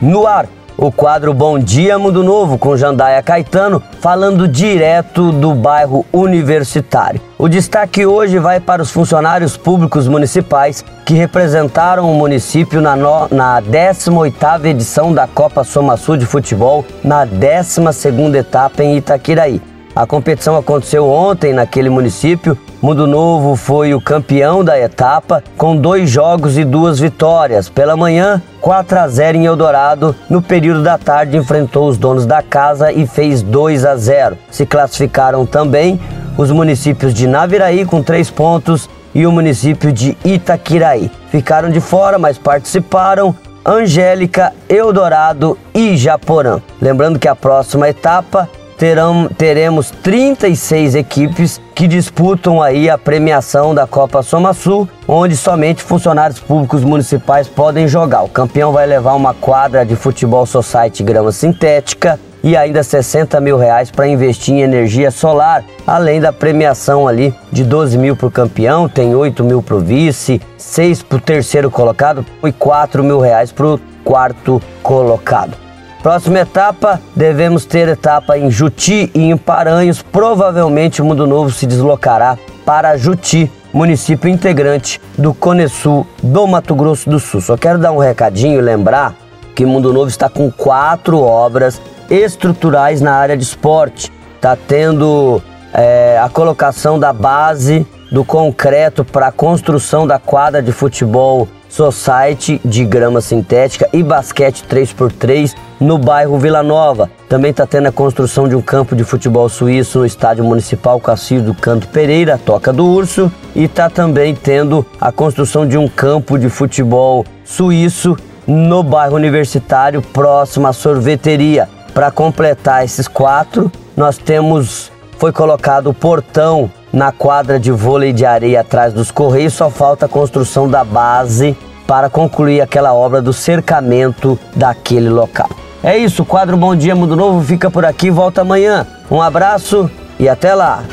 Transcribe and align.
No 0.00 0.26
ar, 0.26 0.48
o 0.78 0.90
quadro 0.90 1.34
Bom 1.34 1.58
Dia 1.58 1.98
Mundo 1.98 2.24
Novo 2.24 2.56
com 2.56 2.74
Jandaia 2.74 3.22
Caetano, 3.22 3.82
falando 4.00 4.48
direto 4.48 5.30
do 5.30 5.54
bairro 5.54 6.06
universitário. 6.10 7.20
O 7.36 7.50
destaque 7.50 8.06
hoje 8.06 8.38
vai 8.38 8.60
para 8.60 8.80
os 8.80 8.90
funcionários 8.90 9.58
públicos 9.58 10.08
municipais 10.08 10.82
que 11.04 11.12
representaram 11.12 12.10
o 12.10 12.14
município 12.14 12.80
na, 12.80 12.96
no, 12.96 13.28
na 13.30 13.60
18ª 13.60 14.64
edição 14.64 15.12
da 15.12 15.26
Copa 15.26 15.64
Soma 15.64 15.98
Sul 15.98 16.16
de 16.16 16.24
Futebol, 16.24 16.82
na 17.04 17.26
12ª 17.26 18.36
etapa 18.36 18.82
em 18.82 18.96
Itaquiraí. 18.96 19.60
A 20.00 20.06
competição 20.06 20.56
aconteceu 20.56 21.06
ontem 21.06 21.52
naquele 21.52 21.90
município. 21.90 22.56
Mundo 22.80 23.06
Novo 23.06 23.54
foi 23.54 23.92
o 23.92 24.00
campeão 24.00 24.64
da 24.64 24.80
etapa 24.80 25.44
com 25.58 25.76
dois 25.76 26.08
jogos 26.08 26.56
e 26.56 26.64
duas 26.64 26.98
vitórias. 26.98 27.68
Pela 27.68 27.94
manhã, 27.98 28.40
4 28.62 28.98
a 28.98 29.06
0 29.06 29.36
em 29.36 29.44
Eldorado. 29.44 30.16
No 30.30 30.40
período 30.40 30.82
da 30.82 30.96
tarde, 30.96 31.36
enfrentou 31.36 31.86
os 31.86 31.98
donos 31.98 32.24
da 32.24 32.40
casa 32.40 32.90
e 32.90 33.06
fez 33.06 33.42
2 33.42 33.84
a 33.84 33.94
0. 33.94 34.38
Se 34.50 34.64
classificaram 34.64 35.44
também 35.44 36.00
os 36.38 36.50
municípios 36.50 37.12
de 37.12 37.26
Naviraí 37.26 37.84
com 37.84 38.02
três 38.02 38.30
pontos 38.30 38.88
e 39.14 39.26
o 39.26 39.30
município 39.30 39.92
de 39.92 40.16
Itaquiraí. 40.24 41.10
Ficaram 41.30 41.68
de 41.68 41.78
fora, 41.78 42.18
mas 42.18 42.38
participaram 42.38 43.34
Angélica, 43.66 44.54
Eldorado 44.66 45.58
e 45.74 45.94
Japorã. 45.94 46.58
Lembrando 46.80 47.18
que 47.18 47.28
a 47.28 47.36
próxima 47.36 47.86
etapa 47.86 48.48
terão, 48.80 49.28
teremos 49.36 49.90
36 49.90 50.94
equipes 50.94 51.60
que 51.74 51.86
disputam 51.86 52.62
aí 52.62 52.88
a 52.88 52.96
premiação 52.96 53.74
da 53.74 53.86
Copa 53.86 54.22
Soma 54.22 54.54
Sul, 54.54 54.88
onde 55.06 55.36
somente 55.36 55.82
funcionários 55.82 56.40
públicos 56.40 56.82
municipais 56.82 57.46
podem 57.46 57.86
jogar. 57.86 58.22
O 58.22 58.28
campeão 58.28 58.72
vai 58.72 58.86
levar 58.86 59.12
uma 59.12 59.34
quadra 59.34 59.84
de 59.84 59.94
futebol 59.94 60.46
society 60.46 61.02
grama 61.02 61.30
sintética 61.30 62.18
e 62.42 62.56
ainda 62.56 62.82
60 62.82 63.38
mil 63.38 63.58
reais 63.58 63.90
para 63.90 64.08
investir 64.08 64.54
em 64.54 64.62
energia 64.62 65.10
solar, 65.10 65.62
além 65.86 66.18
da 66.18 66.32
premiação 66.32 67.06
ali 67.06 67.34
de 67.52 67.64
12 67.64 67.98
mil 67.98 68.16
para 68.16 68.28
o 68.28 68.30
campeão, 68.30 68.88
tem 68.88 69.14
8 69.14 69.44
mil 69.44 69.62
para 69.62 69.76
o 69.76 69.80
vice, 69.80 70.40
6 70.56 71.02
para 71.02 71.18
o 71.18 71.20
terceiro 71.20 71.70
colocado 71.70 72.24
e 72.42 72.50
4 72.50 73.04
mil 73.04 73.20
reais 73.20 73.52
para 73.52 73.66
o 73.66 73.80
quarto 74.02 74.58
colocado. 74.82 75.69
Próxima 76.02 76.38
etapa, 76.38 76.98
devemos 77.14 77.66
ter 77.66 77.86
etapa 77.86 78.38
em 78.38 78.50
Juti 78.50 79.10
e 79.14 79.30
em 79.30 79.36
Paranhos. 79.36 80.00
Provavelmente 80.00 81.02
o 81.02 81.04
Mundo 81.04 81.26
Novo 81.26 81.50
se 81.50 81.66
deslocará 81.66 82.38
para 82.64 82.96
Juti, 82.96 83.52
município 83.70 84.30
integrante 84.30 84.98
do 85.18 85.34
Cone 85.34 85.68
Sul 85.68 86.06
do 86.22 86.46
Mato 86.46 86.74
Grosso 86.74 87.10
do 87.10 87.18
Sul. 87.18 87.42
Só 87.42 87.54
quero 87.54 87.78
dar 87.78 87.92
um 87.92 87.98
recadinho 87.98 88.58
e 88.58 88.62
lembrar 88.62 89.14
que 89.54 89.66
Mundo 89.66 89.92
Novo 89.92 90.08
está 90.08 90.30
com 90.30 90.50
quatro 90.50 91.20
obras 91.20 91.82
estruturais 92.08 93.02
na 93.02 93.12
área 93.12 93.36
de 93.36 93.44
esporte. 93.44 94.10
Está 94.36 94.56
tendo 94.56 95.42
é, 95.74 96.18
a 96.18 96.30
colocação 96.30 96.98
da 96.98 97.12
base 97.12 97.86
do 98.10 98.24
concreto 98.24 99.04
para 99.04 99.26
a 99.26 99.32
construção 99.32 100.06
da 100.06 100.18
quadra 100.18 100.62
de 100.62 100.72
futebol 100.72 101.46
Society 101.70 102.60
de 102.64 102.84
grama 102.84 103.20
sintética 103.20 103.88
e 103.92 104.02
basquete 104.02 104.64
3x3 104.68 105.54
no 105.80 105.96
bairro 105.96 106.36
Vila 106.36 106.62
Nova. 106.62 107.08
Também 107.28 107.52
está 107.52 107.64
tendo 107.64 107.86
a 107.86 107.92
construção 107.92 108.48
de 108.48 108.56
um 108.56 108.60
campo 108.60 108.94
de 108.94 109.04
futebol 109.04 109.48
suíço 109.48 110.00
no 110.00 110.04
estádio 110.04 110.44
municipal 110.44 111.00
Cacildo 111.00 111.54
Canto 111.54 111.88
Pereira, 111.88 112.36
Toca 112.36 112.72
do 112.72 112.84
Urso, 112.84 113.32
e 113.54 113.64
está 113.64 113.88
também 113.88 114.34
tendo 114.34 114.84
a 115.00 115.12
construção 115.12 115.66
de 115.66 115.78
um 115.78 115.88
campo 115.88 116.36
de 116.36 116.50
futebol 116.50 117.24
suíço 117.44 118.16
no 118.46 118.82
bairro 118.82 119.14
Universitário, 119.14 120.02
próximo 120.02 120.66
à 120.66 120.72
sorveteria. 120.72 121.68
Para 121.94 122.10
completar 122.10 122.84
esses 122.84 123.06
quatro, 123.06 123.70
nós 123.96 124.18
temos 124.18 124.90
foi 125.20 125.32
colocado 125.32 125.90
o 125.90 125.94
portão 125.94 126.70
na 126.92 127.12
quadra 127.12 127.58
de 127.58 127.70
vôlei 127.70 128.12
de 128.12 128.24
areia 128.24 128.60
atrás 128.60 128.92
dos 128.92 129.10
Correios, 129.10 129.54
só 129.54 129.70
falta 129.70 130.06
a 130.06 130.08
construção 130.08 130.68
da 130.68 130.84
base 130.84 131.56
para 131.86 132.08
concluir 132.08 132.60
aquela 132.60 132.94
obra 132.94 133.20
do 133.20 133.32
cercamento 133.32 134.38
daquele 134.54 135.08
local. 135.08 135.48
É 135.82 135.96
isso, 135.96 136.22
o 136.22 136.26
quadro 136.26 136.56
Bom 136.56 136.76
Dia 136.76 136.94
Mundo 136.94 137.16
Novo 137.16 137.42
fica 137.42 137.70
por 137.70 137.84
aqui, 137.84 138.10
volta 138.10 138.42
amanhã. 138.42 138.86
Um 139.10 139.20
abraço 139.20 139.90
e 140.18 140.28
até 140.28 140.54
lá! 140.54 140.84